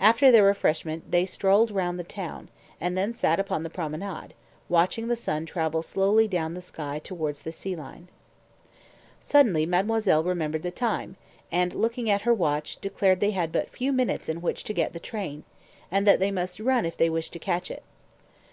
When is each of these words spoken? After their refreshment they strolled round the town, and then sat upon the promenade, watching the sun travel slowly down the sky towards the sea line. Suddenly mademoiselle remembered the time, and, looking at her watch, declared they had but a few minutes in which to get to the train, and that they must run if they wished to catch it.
After 0.00 0.32
their 0.32 0.42
refreshment 0.42 1.12
they 1.12 1.24
strolled 1.24 1.70
round 1.70 1.96
the 1.96 2.02
town, 2.02 2.48
and 2.80 2.98
then 2.98 3.14
sat 3.14 3.38
upon 3.38 3.62
the 3.62 3.70
promenade, 3.70 4.34
watching 4.68 5.06
the 5.06 5.14
sun 5.14 5.46
travel 5.46 5.80
slowly 5.80 6.26
down 6.26 6.54
the 6.54 6.60
sky 6.60 6.98
towards 6.98 7.42
the 7.42 7.52
sea 7.52 7.76
line. 7.76 8.08
Suddenly 9.20 9.66
mademoiselle 9.66 10.24
remembered 10.24 10.64
the 10.64 10.72
time, 10.72 11.14
and, 11.52 11.72
looking 11.72 12.10
at 12.10 12.22
her 12.22 12.34
watch, 12.34 12.80
declared 12.80 13.20
they 13.20 13.30
had 13.30 13.52
but 13.52 13.68
a 13.68 13.70
few 13.70 13.92
minutes 13.92 14.28
in 14.28 14.40
which 14.40 14.64
to 14.64 14.72
get 14.74 14.88
to 14.88 14.94
the 14.94 14.98
train, 14.98 15.44
and 15.88 16.04
that 16.04 16.18
they 16.18 16.32
must 16.32 16.58
run 16.58 16.84
if 16.84 16.96
they 16.96 17.08
wished 17.08 17.32
to 17.34 17.38
catch 17.38 17.70
it. 17.70 17.84